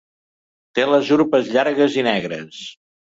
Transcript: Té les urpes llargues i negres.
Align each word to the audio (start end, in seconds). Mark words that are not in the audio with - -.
Té 0.79 0.85
les 0.93 1.11
urpes 1.17 1.51
llargues 1.57 1.99
i 2.03 2.07
negres. 2.09 2.65